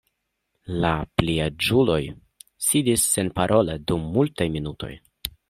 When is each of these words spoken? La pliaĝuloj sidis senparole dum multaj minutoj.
La 0.85 0.93
pliaĝuloj 1.19 1.99
sidis 2.69 3.05
senparole 3.11 3.79
dum 3.93 4.09
multaj 4.19 4.51
minutoj. 4.59 4.93